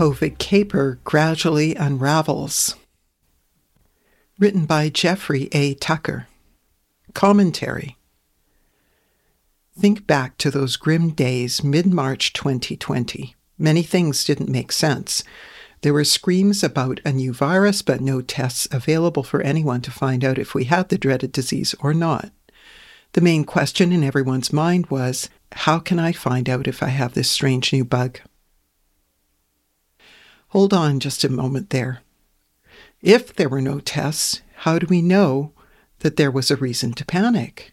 [0.00, 2.74] COVID Caper Gradually Unravels.
[4.38, 5.74] Written by Jeffrey A.
[5.74, 6.26] Tucker.
[7.12, 7.98] Commentary.
[9.78, 13.36] Think back to those grim days mid March 2020.
[13.58, 15.22] Many things didn't make sense.
[15.82, 20.24] There were screams about a new virus, but no tests available for anyone to find
[20.24, 22.32] out if we had the dreaded disease or not.
[23.12, 27.12] The main question in everyone's mind was how can I find out if I have
[27.12, 28.18] this strange new bug?
[30.50, 32.02] Hold on just a moment there.
[33.00, 35.52] If there were no tests, how do we know
[36.00, 37.72] that there was a reason to panic?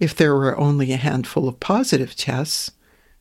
[0.00, 2.72] If there were only a handful of positive tests,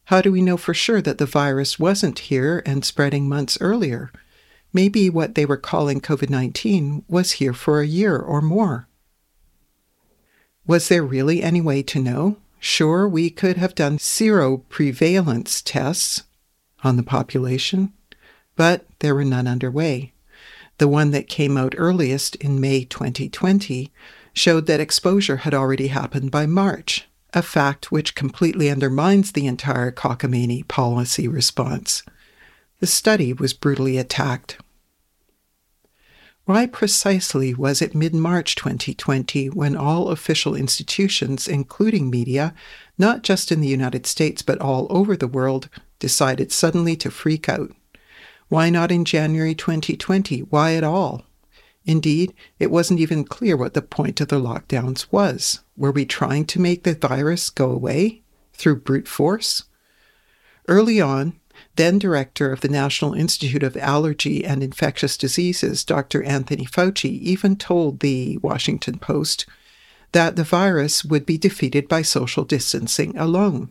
[0.05, 4.11] how do we know for sure that the virus wasn't here and spreading months earlier?
[4.73, 8.87] Maybe what they were calling COVID 19 was here for a year or more.
[10.65, 12.37] Was there really any way to know?
[12.59, 16.23] Sure, we could have done zero seroprevalence tests
[16.83, 17.93] on the population,
[18.57, 20.11] but there were none underway.
[20.79, 23.91] The one that came out earliest in May 2020
[24.33, 29.91] showed that exposure had already happened by March, a fact which completely undermines the entire
[29.91, 32.03] cockamamie policy response.
[32.79, 34.57] The study was brutally attacked.
[36.45, 42.53] Why precisely was it mid March 2020 when all official institutions, including media,
[42.97, 45.67] not just in the United States but all over the world,
[45.99, 47.71] decided suddenly to freak out?
[48.49, 50.39] Why not in January 2020?
[50.41, 51.23] Why at all?
[51.85, 55.61] Indeed, it wasn't even clear what the point of the lockdowns was.
[55.75, 58.21] Were we trying to make the virus go away
[58.53, 59.63] through brute force?
[60.67, 61.39] Early on,
[61.75, 66.23] then director of the National Institute of Allergy and Infectious Diseases, Dr.
[66.23, 69.45] Anthony Fauci, even told the Washington Post
[70.11, 73.69] that the virus would be defeated by social distancing alone.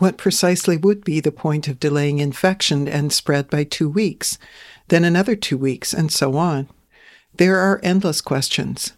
[0.00, 4.38] What precisely would be the point of delaying infection and spread by two weeks,
[4.88, 6.70] then another two weeks, and so on?
[7.34, 8.94] There are endless questions.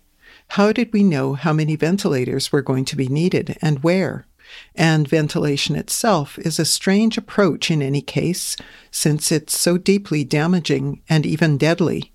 [0.50, 4.28] How did we know how many ventilators were going to be needed and where?
[4.76, 8.56] And ventilation itself is a strange approach in any case,
[8.92, 12.12] since it's so deeply damaging and even deadly.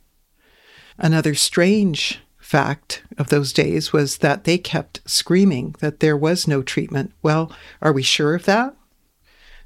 [0.98, 6.62] Another strange fact of those days was that they kept screaming that there was no
[6.62, 7.12] treatment.
[7.22, 8.74] Well, are we sure of that?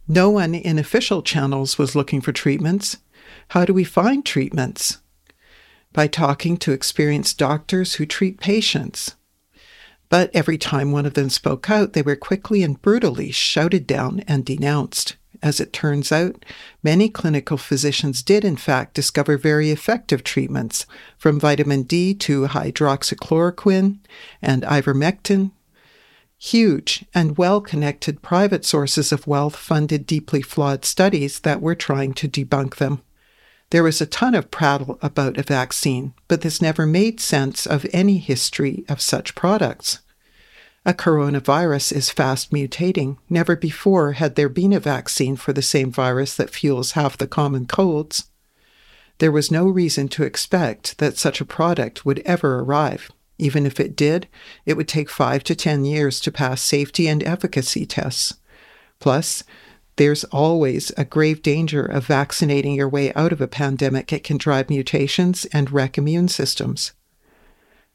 [0.07, 2.97] No one in official channels was looking for treatments.
[3.49, 4.97] How do we find treatments?
[5.93, 9.15] by talking to experienced doctors who treat patients.
[10.09, 14.21] But every time one of them spoke out, they were quickly and brutally shouted down
[14.21, 15.17] and denounced.
[15.43, 16.45] As it turns out,
[16.83, 20.85] many clinical physicians did, in fact, discover very effective treatments,
[21.17, 23.97] from vitamin D to hydroxychloroquine
[24.41, 25.51] and ivermectin.
[26.37, 32.13] Huge and well connected private sources of wealth funded deeply flawed studies that were trying
[32.13, 33.01] to debunk them.
[33.71, 37.85] There was a ton of prattle about a vaccine, but this never made sense of
[37.93, 39.99] any history of such products.
[40.83, 43.17] A coronavirus is fast mutating.
[43.29, 47.27] Never before had there been a vaccine for the same virus that fuels half the
[47.27, 48.31] common colds.
[49.19, 53.11] There was no reason to expect that such a product would ever arrive.
[53.37, 54.27] Even if it did,
[54.65, 58.33] it would take five to ten years to pass safety and efficacy tests.
[58.99, 59.43] Plus,
[59.97, 64.11] there's always a grave danger of vaccinating your way out of a pandemic.
[64.11, 66.93] It can drive mutations and wreck immune systems.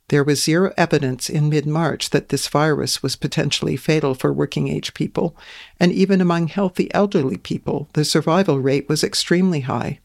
[0.08, 4.68] There was zero evidence in mid March that this virus was potentially fatal for working
[4.68, 5.36] age people,
[5.80, 9.98] and even among healthy elderly people, the survival rate was extremely high.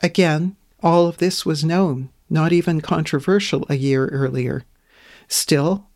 [0.00, 4.64] Again, all of this was known, not even controversial a year earlier.
[5.28, 5.86] Still,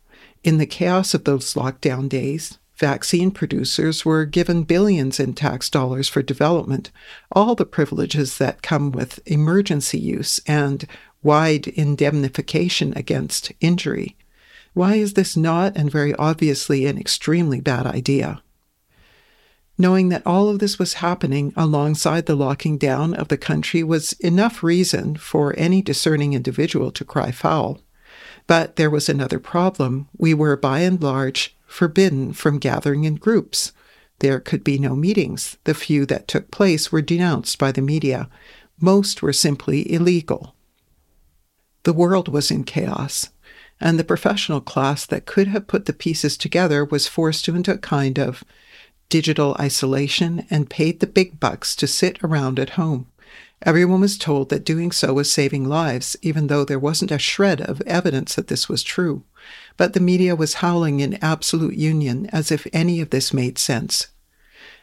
[0.45, 6.11] in the chaos of those lockdown days, Vaccine producers were given billions in tax dollars
[6.11, 6.91] for development,
[7.33, 10.87] all the privileges that come with emergency use and
[11.23, 14.17] wide indemnification against injury.
[14.75, 18.43] Why is this not, and very obviously, an extremely bad idea?
[19.79, 24.13] Knowing that all of this was happening alongside the locking down of the country was
[24.15, 27.81] enough reason for any discerning individual to cry foul.
[28.47, 30.09] But there was another problem.
[30.17, 33.73] We were, by and large, forbidden from gathering in groups.
[34.21, 35.59] There could be no meetings.
[35.65, 38.31] The few that took place were denounced by the media.
[38.81, 40.56] Most were simply illegal.
[41.87, 43.31] The world was in chaos,
[43.81, 47.79] and the professional class that could have put the pieces together was forced into a
[47.79, 48.43] kind of
[49.09, 53.07] digital isolation and paid the big bucks to sit around at home.
[53.63, 57.61] Everyone was told that doing so was saving lives, even though there wasn't a shred
[57.61, 59.23] of evidence that this was true.
[59.77, 64.09] But the media was howling in absolute union as if any of this made sense.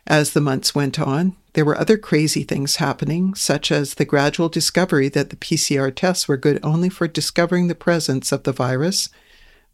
[0.08, 4.50] As the months went on, there were other crazy things happening, such as the gradual
[4.50, 9.10] discovery that the PCR tests were good only for discovering the presence of the virus,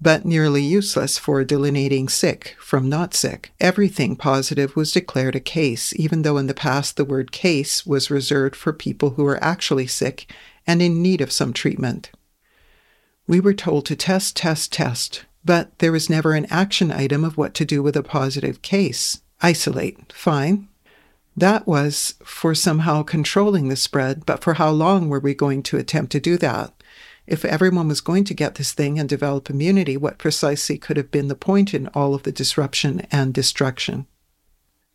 [0.01, 3.51] but nearly useless for delineating sick from not sick.
[3.59, 8.11] Everything positive was declared a case, even though in the past the word case was
[8.11, 10.31] reserved for people who were actually sick
[10.67, 12.11] and in need of some treatment.
[13.27, 17.37] We were told to test, test, test, but there was never an action item of
[17.37, 19.21] what to do with a positive case.
[19.41, 20.67] Isolate, fine.
[21.37, 25.77] That was for somehow controlling the spread, but for how long were we going to
[25.77, 26.73] attempt to do that?
[27.25, 31.11] If everyone was going to get this thing and develop immunity, what precisely could have
[31.11, 34.07] been the point in all of the disruption and destruction?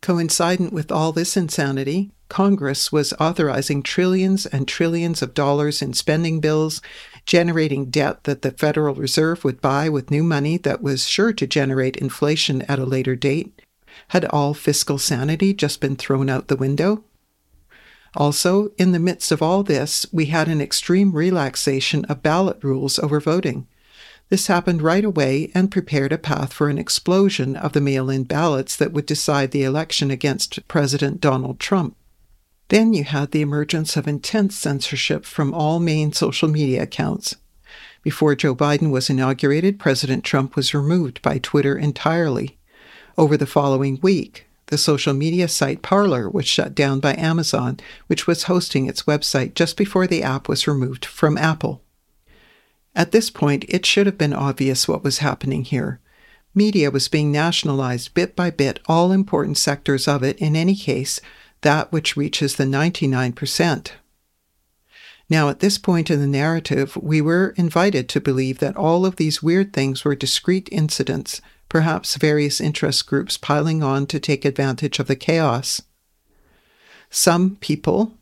[0.01, 6.39] Coincident with all this insanity, Congress was authorizing trillions and trillions of dollars in spending
[6.39, 6.81] bills,
[7.25, 11.47] generating debt that the Federal Reserve would buy with new money that was sure to
[11.47, 13.61] generate inflation at a later date.
[14.09, 17.03] Had all fiscal sanity just been thrown out the window?
[18.15, 22.97] Also, in the midst of all this, we had an extreme relaxation of ballot rules
[22.99, 23.67] over voting.
[24.29, 28.23] This happened right away and prepared a path for an explosion of the mail in
[28.23, 31.95] ballots that would decide the election against President Donald Trump.
[32.69, 37.35] Then you had the emergence of intense censorship from all main social media accounts.
[38.01, 42.54] Before Joe Biden was inaugurated, President Trump was removed by Twitter entirely.
[43.17, 48.27] Over the following week, the social media site Parler was shut down by Amazon, which
[48.27, 51.81] was hosting its website just before the app was removed from Apple.
[52.93, 55.99] At this point, it should have been obvious what was happening here.
[56.53, 61.21] Media was being nationalized bit by bit, all important sectors of it, in any case,
[61.61, 63.91] that which reaches the 99%.
[65.29, 69.15] Now, at this point in the narrative, we were invited to believe that all of
[69.15, 74.99] these weird things were discrete incidents perhaps various interest groups piling on to take advantage
[74.99, 75.81] of the chaos.
[77.09, 78.13] Some people,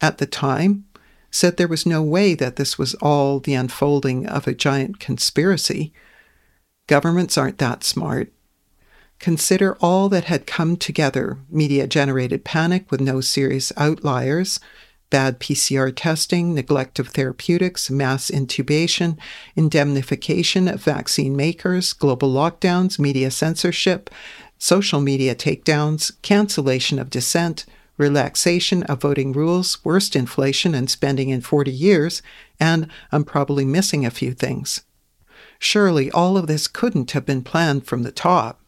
[0.00, 0.84] at the time,
[1.30, 5.92] said there was no way that this was all the unfolding of a giant conspiracy.
[6.86, 8.32] Governments aren't that smart.
[9.18, 14.60] Consider all that had come together media generated panic with no serious outliers,
[15.10, 19.16] bad PCR testing, neglect of therapeutics, mass intubation,
[19.56, 24.10] indemnification of vaccine makers, global lockdowns, media censorship,
[24.58, 27.64] social media takedowns, cancellation of dissent,
[27.96, 32.22] relaxation of voting rules, worst inflation and spending in 40 years,
[32.60, 34.82] and I'm probably missing a few things.
[35.58, 38.60] Surely all of this couldn't have been planned from the top.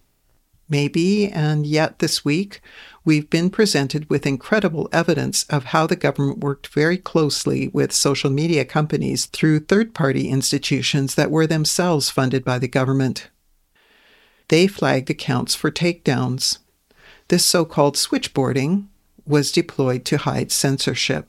[0.70, 2.60] Maybe, and yet this week,
[3.04, 8.30] we've been presented with incredible evidence of how the government worked very closely with social
[8.30, 13.30] media companies through third party institutions that were themselves funded by the government.
[14.46, 16.58] They flagged accounts for takedowns.
[17.26, 18.86] This so called switchboarding
[19.26, 21.28] was deployed to hide censorship.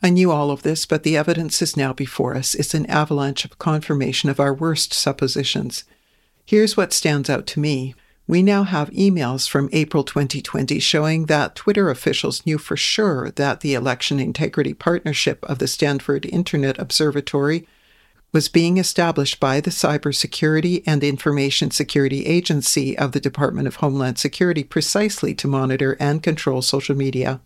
[0.00, 2.54] I knew all of this, but the evidence is now before us.
[2.54, 5.82] It's an avalanche of confirmation of our worst suppositions.
[6.46, 7.94] Here's what stands out to me.
[8.30, 13.58] We now have emails from April 2020 showing that Twitter officials knew for sure that
[13.58, 17.66] the Election Integrity Partnership of the Stanford Internet Observatory
[18.30, 24.16] was being established by the Cybersecurity and Information Security Agency of the Department of Homeland
[24.16, 27.40] Security precisely to monitor and control social media.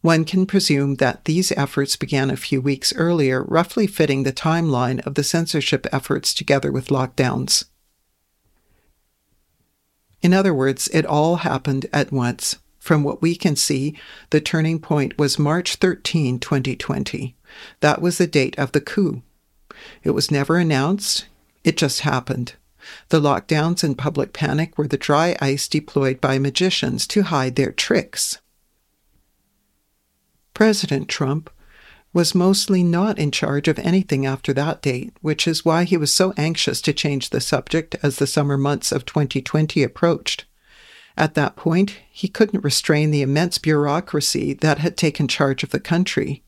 [0.00, 5.06] One can presume that these efforts began a few weeks earlier, roughly fitting the timeline
[5.06, 7.66] of the censorship efforts together with lockdowns.
[10.24, 12.56] In other words, it all happened at once.
[12.78, 13.94] From what we can see,
[14.30, 17.36] the turning point was March 13, 2020.
[17.80, 19.20] That was the date of the coup.
[20.02, 21.26] It was never announced,
[21.62, 22.54] it just happened.
[23.10, 27.72] The lockdowns and public panic were the dry ice deployed by magicians to hide their
[27.72, 28.38] tricks.
[30.54, 31.50] President Trump
[32.14, 36.14] was mostly not in charge of anything after that date, which is why he was
[36.14, 40.46] so anxious to change the subject as the summer months of 2020 approached.
[41.16, 45.80] At that point, he couldn't restrain the immense bureaucracy that had taken charge of the
[45.80, 46.42] country.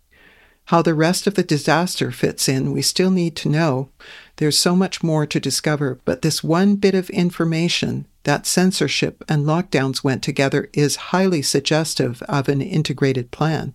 [0.66, 3.90] How the rest of the disaster fits in, we still need to know.
[4.36, 9.46] There's so much more to discover, but this one bit of information that censorship and
[9.46, 13.74] lockdowns went together is highly suggestive of an integrated plan.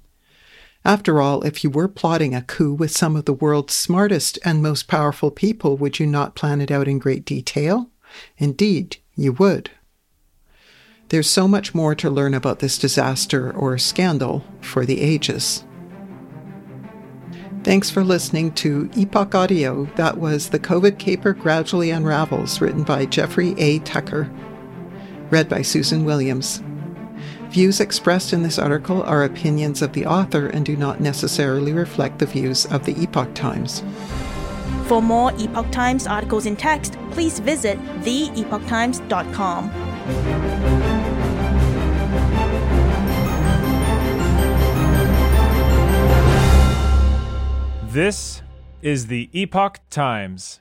[0.83, 4.63] After all, if you were plotting a coup with some of the world's smartest and
[4.63, 7.89] most powerful people, would you not plan it out in great detail?
[8.37, 9.69] Indeed, you would.
[11.09, 15.65] There's so much more to learn about this disaster or scandal for the ages.
[17.63, 19.85] Thanks for listening to Epoch Audio.
[19.97, 23.79] That was The COVID Caper Gradually Unravels, written by Jeffrey A.
[23.79, 24.31] Tucker.
[25.29, 26.63] Read by Susan Williams.
[27.51, 32.17] Views expressed in this article are opinions of the author and do not necessarily reflect
[32.17, 33.83] the views of the Epoch Times.
[34.85, 39.69] For more Epoch Times articles in text, please visit theepochtimes.com.
[47.89, 48.41] This
[48.81, 50.60] is the Epoch Times.